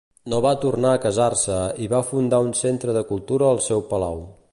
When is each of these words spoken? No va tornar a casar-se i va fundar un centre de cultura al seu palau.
No 0.33 0.37
va 0.43 0.51
tornar 0.61 0.93
a 0.95 1.01
casar-se 1.03 1.59
i 1.87 1.89
va 1.91 2.01
fundar 2.07 2.39
un 2.47 2.51
centre 2.63 2.97
de 2.99 3.05
cultura 3.11 3.51
al 3.51 3.63
seu 3.67 3.85
palau. 3.93 4.19